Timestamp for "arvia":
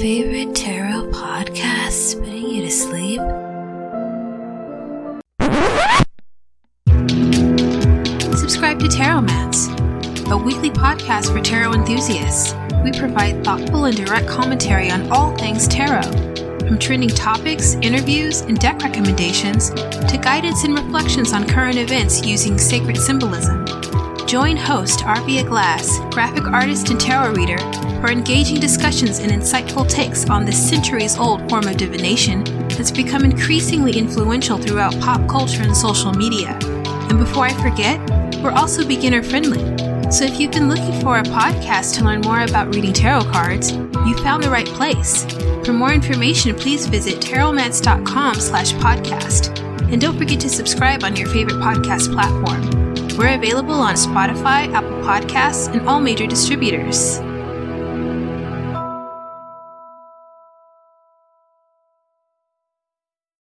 25.00-25.46